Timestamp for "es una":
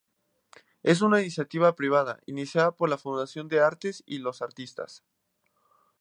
0.81-1.21